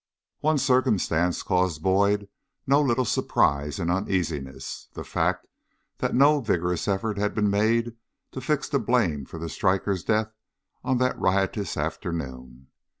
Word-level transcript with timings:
One 0.39 0.57
circumstance 0.57 1.43
caused 1.43 1.83
Boyd 1.83 2.27
no 2.65 2.81
little 2.81 3.05
surprise 3.05 3.77
and 3.77 3.91
uneasiness 3.91 4.87
the 4.93 5.03
fact 5.03 5.45
that 5.99 6.15
no 6.15 6.39
vigorous 6.39 6.87
effort 6.87 7.19
had 7.19 7.35
been 7.35 7.51
made 7.51 7.95
to 8.31 8.41
fix 8.41 8.67
the 8.67 8.79
blame 8.79 9.25
for 9.27 9.37
the 9.37 9.47
striker's 9.47 10.03
death 10.03 10.33
on 10.83 10.97
that 10.97 11.19
riotous 11.19 11.77
afternoon. 11.77 12.69